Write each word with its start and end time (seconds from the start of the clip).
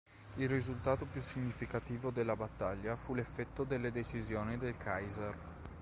Il 0.37 0.49
risultato 0.49 1.05
più 1.05 1.21
significativo 1.21 2.09
della 2.09 2.35
battaglia 2.35 2.95
fu 2.95 3.13
l'effetto 3.13 3.63
delle 3.63 3.91
decisioni 3.91 4.57
del 4.57 4.75
Kaiser. 4.75 5.37